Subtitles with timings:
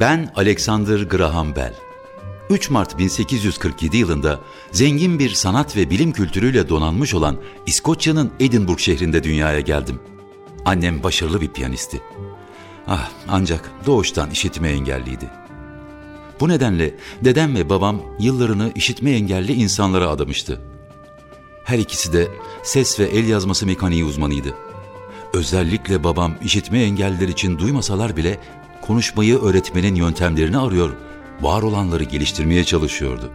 [0.00, 1.74] Ben Alexander Graham Bell.
[2.50, 4.40] 3 Mart 1847 yılında
[4.72, 7.36] zengin bir sanat ve bilim kültürüyle donanmış olan
[7.66, 10.00] İskoçya'nın Edinburgh şehrinde dünyaya geldim.
[10.64, 12.00] Annem başarılı bir piyanisti.
[12.86, 15.30] Ah ancak doğuştan işitme engelliydi.
[16.40, 20.60] Bu nedenle dedem ve babam yıllarını işitme engelli insanlara adamıştı.
[21.64, 22.28] Her ikisi de
[22.62, 24.54] ses ve el yazması mekaniği uzmanıydı.
[25.34, 28.40] Özellikle babam işitme engelliler için duymasalar bile
[28.86, 30.96] konuşmayı öğretmenin yöntemlerini arıyor,
[31.40, 33.30] var olanları geliştirmeye çalışıyordu.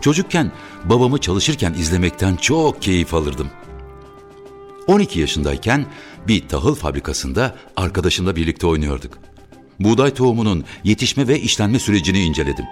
[0.00, 0.52] Çocukken
[0.84, 3.50] babamı çalışırken izlemekten çok keyif alırdım.
[4.86, 5.86] 12 yaşındayken
[6.28, 9.18] bir tahıl fabrikasında arkadaşımla birlikte oynuyorduk.
[9.80, 12.64] Buğday tohumunun yetişme ve işlenme sürecini inceledim.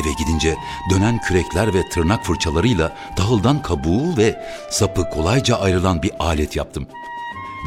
[0.00, 0.56] Eve gidince
[0.90, 6.86] dönen kürekler ve tırnak fırçalarıyla tahıldan kabuğu ve sapı kolayca ayrılan bir alet yaptım.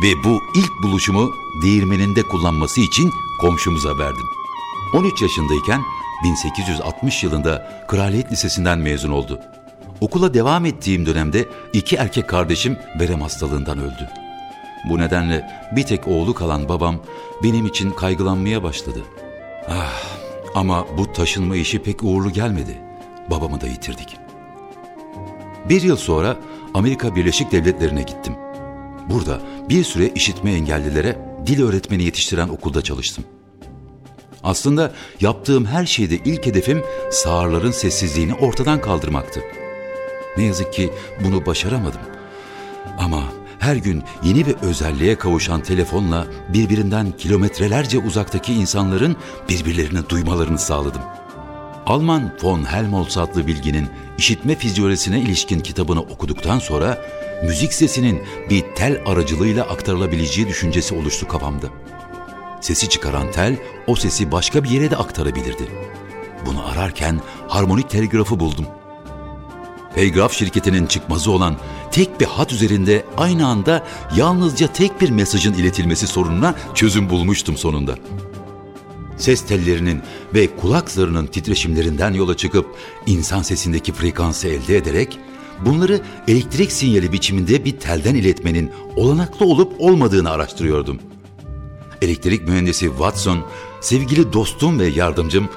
[0.01, 1.31] Ve bu ilk buluşumu
[1.63, 3.11] değirmeninde kullanması için
[3.41, 4.25] komşumuza verdim.
[4.93, 5.81] 13 yaşındayken
[6.23, 9.39] 1860 yılında Kraliyet Lisesi'nden mezun oldu.
[10.01, 14.09] Okula devam ettiğim dönemde iki erkek kardeşim verem hastalığından öldü.
[14.89, 16.95] Bu nedenle bir tek oğlu kalan babam
[17.43, 19.03] benim için kaygılanmaya başladı.
[19.69, 20.03] Ah,
[20.55, 22.77] ama bu taşınma işi pek uğurlu gelmedi.
[23.29, 24.17] Babamı da yitirdik.
[25.69, 26.37] Bir yıl sonra
[26.73, 28.35] Amerika Birleşik Devletleri'ne gittim.
[29.09, 33.23] Burada bir süre işitme engellilere dil öğretmeni yetiştiren okulda çalıştım.
[34.43, 34.91] Aslında
[35.21, 39.41] yaptığım her şeyde ilk hedefim sağırların sessizliğini ortadan kaldırmaktı.
[40.37, 40.89] Ne yazık ki
[41.23, 42.01] bunu başaramadım.
[42.97, 43.23] Ama
[43.59, 49.15] her gün yeni bir özelliğe kavuşan telefonla birbirinden kilometrelerce uzaktaki insanların
[49.49, 51.01] birbirlerini duymalarını sağladım.
[51.85, 56.97] Alman von Helmholtz adlı bilginin işitme fizyolojisine ilişkin kitabını okuduktan sonra
[57.43, 61.67] müzik sesinin bir tel aracılığıyla aktarılabileceği düşüncesi oluştu kafamda.
[62.61, 63.55] Sesi çıkaran tel
[63.87, 65.67] o sesi başka bir yere de aktarabilirdi.
[66.45, 68.65] Bunu ararken harmonik telgrafı buldum.
[69.95, 71.55] Telgraf şirketinin çıkmazı olan
[71.91, 77.95] tek bir hat üzerinde aynı anda yalnızca tek bir mesajın iletilmesi sorununa çözüm bulmuştum sonunda.
[79.17, 80.01] Ses tellerinin
[80.33, 82.65] ve kulak zarının titreşimlerinden yola çıkıp
[83.05, 85.19] insan sesindeki frekansı elde ederek
[85.65, 90.99] bunları elektrik sinyali biçiminde bir telden iletmenin olanaklı olup olmadığını araştırıyordum.
[92.01, 93.45] Elektrik mühendisi Watson,
[93.81, 95.49] sevgili dostum ve yardımcım,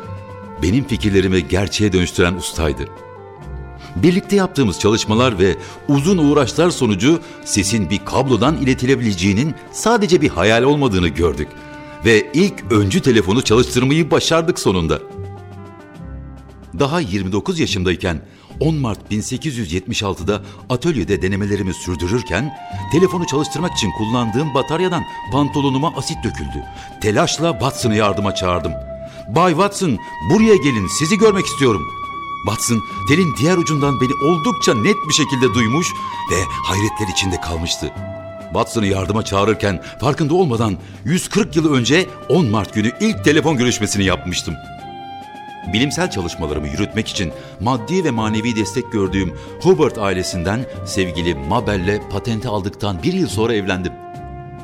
[0.63, 2.83] benim fikirlerimi gerçeğe dönüştüren ustaydı.
[3.97, 5.57] Birlikte yaptığımız çalışmalar ve
[5.89, 11.49] uzun uğraşlar sonucu sesin bir kablodan iletilebileceğinin sadece bir hayal olmadığını gördük
[12.05, 14.99] ve ilk öncü telefonu çalıştırmayı başardık sonunda.
[16.79, 18.21] Daha 29 yaşımdayken
[18.61, 22.55] 10 Mart 1876'da atölyede denemelerimi sürdürürken
[22.93, 26.65] telefonu çalıştırmak için kullandığım bataryadan pantolonuma asit döküldü.
[27.03, 28.73] Telaşla Watson'ı yardıma çağırdım.
[29.29, 29.99] Bay Watson
[30.31, 31.83] buraya gelin sizi görmek istiyorum.
[32.47, 35.87] Watson telin diğer ucundan beni oldukça net bir şekilde duymuş
[36.33, 37.93] ve hayretler içinde kalmıştı.
[38.45, 44.55] Watson'ı yardıma çağırırken farkında olmadan 140 yıl önce 10 Mart günü ilk telefon görüşmesini yapmıştım.
[45.73, 53.03] Bilimsel çalışmalarımı yürütmek için maddi ve manevi destek gördüğüm Hubert ailesinden sevgili Mabel'le patenti aldıktan
[53.03, 53.93] bir yıl sonra evlendim.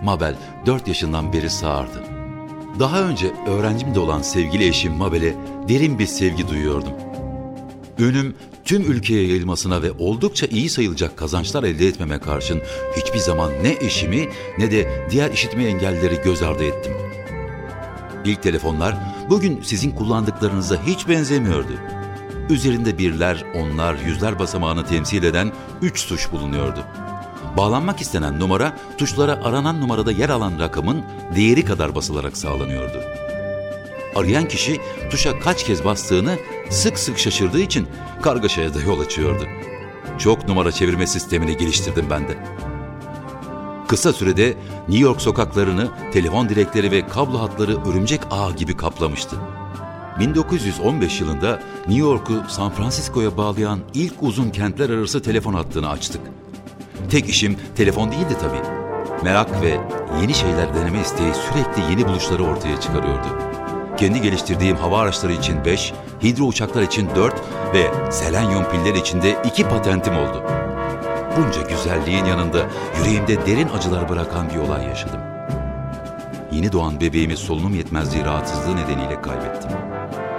[0.03, 0.35] Mabel
[0.67, 2.05] 4 yaşından beri sağırdı.
[2.79, 5.35] Daha önce öğrencim de olan sevgili eşim Mabel'e
[5.69, 6.93] derin bir sevgi duyuyordum.
[7.99, 8.35] Ünüm
[8.65, 12.63] tüm ülkeye yayılmasına ve oldukça iyi sayılacak kazançlar elde etmeme karşın
[12.97, 14.29] hiçbir zaman ne eşimi
[14.59, 16.93] ne de diğer işitme engellileri göz ardı ettim.
[18.27, 18.95] İlk telefonlar
[19.31, 21.73] bugün sizin kullandıklarınıza hiç benzemiyordu.
[22.51, 26.85] Üzerinde birler, onlar, yüzler basamağını temsil eden üç tuş bulunuyordu.
[27.57, 31.03] Bağlanmak istenen numara tuşlara aranan numarada yer alan rakamın
[31.37, 33.05] değeri kadar basılarak sağlanıyordu.
[34.15, 36.39] Arayan kişi tuşa kaç kez bastığını
[36.71, 37.89] sık sık şaşırdığı için
[38.23, 39.47] kargaşaya da yol açıyordu.
[40.19, 42.39] Çok numara çevirme sistemini geliştirdim ben de.
[43.89, 44.55] Kısa sürede
[44.89, 49.37] New York sokaklarını telefon direkleri ve kablo hatları örümcek ağı gibi kaplamıştı.
[50.21, 56.21] 1915 yılında New York'u San Francisco'ya bağlayan ilk uzun kentler arası telefon hattını açtık.
[57.11, 58.63] Tek işim telefon değildi tabii.
[59.25, 59.81] Merak ve
[60.21, 63.27] yeni şeyler deneme isteği sürekli yeni buluşları ortaya çıkarıyordu.
[63.97, 67.35] Kendi geliştirdiğim hava araçları için 5, hidro uçaklar için 4
[67.75, 70.66] ve selenyum piller için de 2 patentim oldu.
[71.37, 72.67] Bunca güzelliğin yanında
[72.99, 75.21] yüreğimde derin acılar bırakan bir olay yaşadım.
[76.53, 79.71] Yeni doğan bebeğimi solunum yetmezliği rahatsızlığı nedeniyle kaybettim.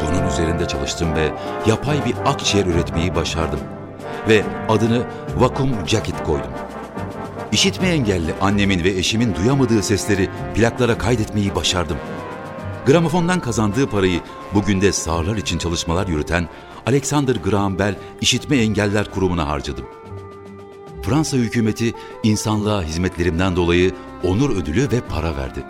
[0.01, 1.31] Bunun üzerinde çalıştım ve
[1.67, 3.59] yapay bir akciğer üretmeyi başardım.
[4.29, 5.05] Ve adını
[5.37, 6.51] vakum jacket koydum.
[7.51, 11.97] İşitme engelli annemin ve eşimin duyamadığı sesleri plaklara kaydetmeyi başardım.
[12.85, 14.19] Gramofondan kazandığı parayı
[14.53, 16.49] bugün de sağırlar için çalışmalar yürüten
[16.85, 19.85] Alexander Graham Bell İşitme Engeller Kurumu'na harcadım.
[21.07, 21.93] Fransa hükümeti
[22.23, 23.91] insanlığa hizmetlerimden dolayı
[24.23, 25.63] onur ödülü ve para verdi.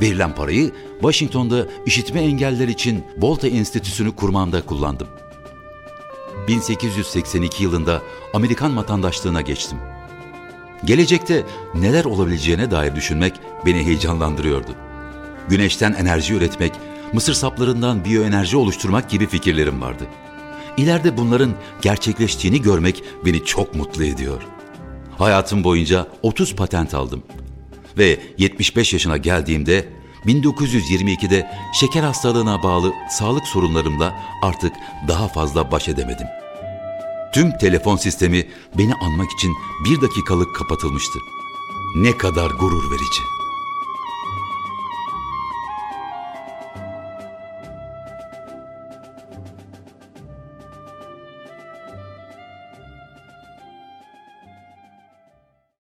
[0.00, 5.08] Verilen parayı Washington'da işitme engeller için Volta Enstitüsü'nü kurmamda kullandım.
[6.48, 8.02] 1882 yılında
[8.34, 9.78] Amerikan vatandaşlığına geçtim.
[10.84, 11.44] Gelecekte
[11.74, 13.34] neler olabileceğine dair düşünmek
[13.66, 14.70] beni heyecanlandırıyordu.
[15.48, 16.72] Güneşten enerji üretmek,
[17.12, 20.04] mısır saplarından biyoenerji oluşturmak gibi fikirlerim vardı.
[20.76, 21.52] İleride bunların
[21.82, 24.42] gerçekleştiğini görmek beni çok mutlu ediyor.
[25.20, 27.22] Hayatım boyunca 30 patent aldım.
[27.98, 29.88] Ve 75 yaşına geldiğimde
[30.26, 31.50] 1922'de
[31.80, 34.72] şeker hastalığına bağlı sağlık sorunlarımla artık
[35.08, 36.26] daha fazla baş edemedim.
[37.34, 39.52] Tüm telefon sistemi beni anmak için
[39.84, 41.18] bir dakikalık kapatılmıştı.
[41.96, 43.39] Ne kadar gurur verici.